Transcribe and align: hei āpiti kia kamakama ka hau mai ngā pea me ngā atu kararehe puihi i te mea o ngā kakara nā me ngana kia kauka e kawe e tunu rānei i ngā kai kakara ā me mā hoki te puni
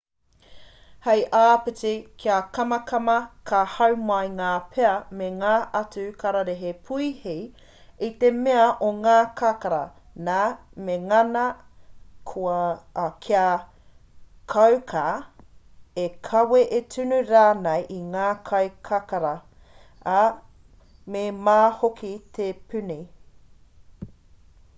hei 1.05 1.19
āpiti 1.39 1.89
kia 2.21 2.37
kamakama 2.57 3.17
ka 3.49 3.57
hau 3.73 3.97
mai 4.11 4.23
ngā 4.37 4.53
pea 4.77 4.93
me 5.19 5.27
ngā 5.41 5.51
atu 5.79 6.05
kararehe 6.23 6.71
puihi 6.87 7.35
i 8.07 8.09
te 8.23 8.31
mea 8.37 8.63
o 8.87 8.89
ngā 9.03 9.17
kakara 9.41 9.81
nā 10.29 10.37
me 10.87 10.95
ngana 11.03 11.43
kia 13.27 13.45
kauka 14.55 15.05
e 16.05 16.09
kawe 16.31 16.65
e 16.79 16.83
tunu 16.95 17.23
rānei 17.33 17.85
i 17.99 17.99
ngā 18.15 18.31
kai 18.51 18.63
kakara 18.91 19.35
ā 20.19 20.25
me 21.17 21.27
mā 21.49 21.59
hoki 21.83 22.15
te 22.39 22.53
puni 22.73 22.99